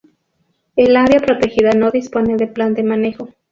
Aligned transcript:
El 0.75 0.95
área 0.95 1.19
protegida 1.19 1.73
no 1.73 1.91
dispone 1.91 2.35
de 2.35 2.47
plan 2.47 2.73
de 2.73 2.81
manejo. 2.81 3.29